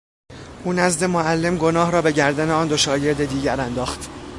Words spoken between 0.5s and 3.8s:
او نزد معلم گناه را به گردن آن دو شاگرد دیگر